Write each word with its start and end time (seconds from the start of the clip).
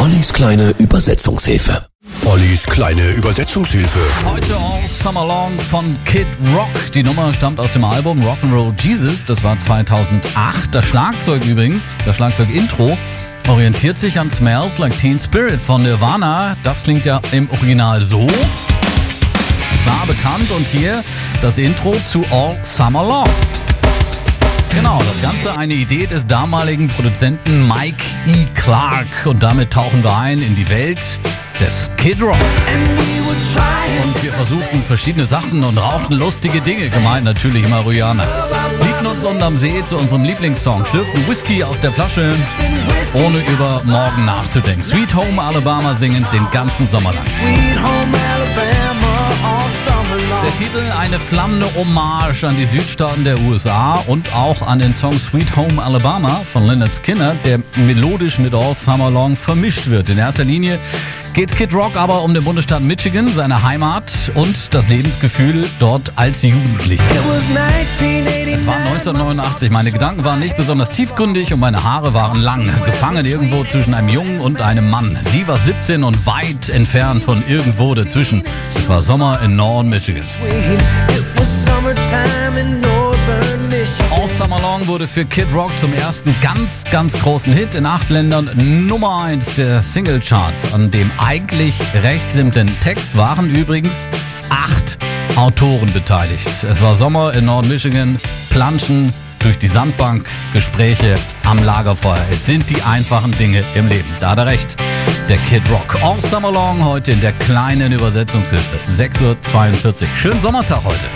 Ollis 0.00 0.32
kleine 0.32 0.70
Übersetzungshilfe. 0.78 1.86
Ollis 2.24 2.64
kleine 2.64 3.10
Übersetzungshilfe. 3.10 3.98
Heute 4.24 4.56
All 4.56 4.88
Summer 4.88 5.26
Long 5.26 5.52
von 5.68 5.94
Kid 6.06 6.26
Rock. 6.54 6.70
Die 6.94 7.02
Nummer 7.02 7.30
stammt 7.34 7.60
aus 7.60 7.72
dem 7.72 7.84
Album 7.84 8.18
Rock'n'Roll 8.22 8.72
Jesus. 8.80 9.26
Das 9.26 9.44
war 9.44 9.58
2008. 9.58 10.74
Das 10.74 10.86
Schlagzeug 10.86 11.44
übrigens, 11.44 11.98
das 12.06 12.16
Schlagzeug-Intro, 12.16 12.96
orientiert 13.48 13.98
sich 13.98 14.18
an 14.18 14.30
Smells 14.30 14.78
Like 14.78 14.98
Teen 14.98 15.18
Spirit 15.18 15.60
von 15.60 15.82
Nirvana. 15.82 16.56
Das 16.62 16.82
klingt 16.82 17.04
ja 17.04 17.20
im 17.32 17.50
Original 17.50 18.00
so. 18.00 18.26
War 19.84 20.06
bekannt 20.06 20.50
und 20.50 20.66
hier 20.66 21.04
das 21.42 21.58
Intro 21.58 21.94
zu 22.10 22.24
All 22.30 22.58
Summer 22.64 23.02
Long. 23.02 23.59
Das 25.20 25.32
Ganze 25.32 25.58
eine 25.58 25.74
Idee 25.74 26.06
des 26.06 26.26
damaligen 26.26 26.88
Produzenten 26.88 27.68
Mike 27.68 28.02
E. 28.26 28.46
Clark. 28.54 29.26
Und 29.26 29.42
damit 29.42 29.70
tauchen 29.70 30.02
wir 30.02 30.16
ein 30.16 30.40
in 30.40 30.54
die 30.54 30.68
Welt 30.70 30.98
des 31.60 31.90
Kid 31.98 32.22
Rock. 32.22 32.36
Und 34.02 34.22
wir 34.22 34.32
versuchten 34.32 34.82
verschiedene 34.82 35.26
Sachen 35.26 35.62
und 35.62 35.76
rauchten 35.76 36.14
lustige 36.14 36.62
Dinge, 36.62 36.88
gemeint 36.88 37.24
natürlich 37.24 37.68
Marihuana. 37.68 38.24
Liebten 38.82 39.06
uns 39.06 39.22
unterm 39.24 39.56
See 39.56 39.84
zu 39.84 39.98
unserem 39.98 40.24
Lieblingssong, 40.24 40.86
schlürften 40.86 41.28
Whisky 41.28 41.62
aus 41.64 41.80
der 41.80 41.92
Flasche, 41.92 42.34
ohne 43.12 43.44
über 43.46 43.82
morgen 43.84 44.24
nachzudenken. 44.24 44.82
Sweet 44.82 45.14
Home 45.14 45.42
Alabama 45.42 45.94
singend 45.94 46.32
den 46.32 46.46
ganzen 46.50 46.86
Sommer 46.86 47.12
lang. 47.12 47.24
Der 50.42 50.56
Titel 50.56 50.89
eine 51.00 51.18
flammende 51.18 51.66
Hommage 51.74 52.44
an 52.44 52.58
die 52.58 52.66
Südstaaten 52.66 53.24
der 53.24 53.40
USA 53.40 53.94
und 54.06 54.34
auch 54.34 54.60
an 54.60 54.80
den 54.80 54.92
Song 54.92 55.18
Sweet 55.18 55.56
Home 55.56 55.82
Alabama 55.82 56.42
von 56.52 56.66
Leonard 56.66 56.92
Skinner, 56.94 57.34
der 57.42 57.58
melodisch 57.86 58.38
mit 58.38 58.54
All 58.54 58.74
Summer 58.74 59.10
Long 59.10 59.34
vermischt 59.34 59.88
wird. 59.88 60.10
In 60.10 60.18
erster 60.18 60.44
Linie 60.44 60.78
geht 61.32 61.56
Kid 61.56 61.72
Rock 61.72 61.96
aber 61.96 62.22
um 62.22 62.34
den 62.34 62.44
Bundesstaat 62.44 62.82
Michigan, 62.82 63.28
seine 63.28 63.62
Heimat 63.62 64.12
und 64.34 64.74
das 64.74 64.88
Lebensgefühl 64.88 65.66
dort 65.78 66.12
als 66.16 66.42
Jugendlicher. 66.42 67.02
Es 68.52 68.66
war 68.66 68.74
1989, 68.74 69.70
meine 69.70 69.92
Gedanken 69.92 70.24
waren 70.24 70.40
nicht 70.40 70.56
besonders 70.58 70.90
tiefgründig 70.90 71.54
und 71.54 71.60
meine 71.60 71.82
Haare 71.82 72.12
waren 72.12 72.40
lang, 72.40 72.70
gefangen 72.84 73.24
irgendwo 73.24 73.64
zwischen 73.64 73.94
einem 73.94 74.10
Jungen 74.10 74.40
und 74.40 74.60
einem 74.60 74.90
Mann. 74.90 75.16
Sie 75.20 75.48
war 75.48 75.56
17 75.56 76.04
und 76.04 76.26
weit 76.26 76.68
entfernt 76.68 77.22
von 77.22 77.42
irgendwo 77.48 77.94
dazwischen. 77.94 78.42
Es 78.76 78.88
war 78.88 79.00
Sommer 79.00 79.40
in 79.42 79.56
Norden 79.56 79.88
Michigan. 79.88 80.24
All 84.10 84.28
Summer 84.28 84.60
Long 84.60 84.86
wurde 84.86 85.06
für 85.06 85.24
Kid 85.24 85.46
Rock 85.54 85.70
zum 85.78 85.92
ersten 85.92 86.34
ganz, 86.42 86.84
ganz 86.90 87.18
großen 87.18 87.52
Hit 87.52 87.74
in 87.74 87.86
acht 87.86 88.10
Ländern 88.10 88.50
Nummer 88.86 89.24
1 89.24 89.54
der 89.54 89.80
Singlecharts. 89.80 90.74
An 90.74 90.90
dem 90.90 91.10
eigentlich 91.18 91.78
recht 92.02 92.30
simplen 92.30 92.70
Text 92.80 93.16
waren 93.16 93.54
übrigens 93.54 94.08
acht 94.50 94.98
Autoren 95.36 95.92
beteiligt. 95.92 96.48
Es 96.64 96.82
war 96.82 96.94
Sommer 96.94 97.32
in 97.34 97.46
Nord-Michigan, 97.46 98.18
Planschen 98.50 99.12
durch 99.38 99.58
die 99.58 99.68
Sandbank, 99.68 100.26
Gespräche 100.52 101.16
am 101.44 101.62
Lagerfeuer. 101.64 102.24
Es 102.30 102.46
sind 102.46 102.68
die 102.68 102.82
einfachen 102.82 103.32
Dinge 103.32 103.62
im 103.74 103.88
Leben. 103.88 104.08
Da 104.20 104.30
hat 104.30 104.38
er 104.38 104.46
recht. 104.46 104.76
Der 105.28 105.36
Kid 105.48 105.62
Rock. 105.70 105.96
All 106.02 106.20
Summer 106.20 106.50
Long 106.50 106.84
heute 106.84 107.12
in 107.12 107.20
der 107.20 107.32
kleinen 107.32 107.92
Übersetzungshilfe. 107.92 108.76
6.42 108.86 109.22
Uhr. 110.02 110.08
Schönen 110.16 110.40
Sommertag 110.40 110.84
heute. 110.84 111.06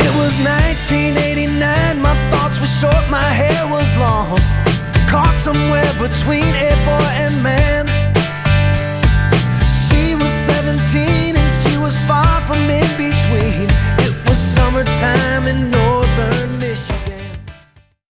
It 0.00 0.10
was 0.16 0.32
1989, 0.44 2.02
my 2.02 2.14
thoughts 2.30 2.60
were 2.60 2.66
short, 2.66 3.10
my 3.10 3.16
hair 3.16 3.66
was 3.70 3.96
long. 3.96 4.38
Caught 5.10 5.34
somewhere 5.34 5.92
between 5.98 6.44
and 6.44 6.73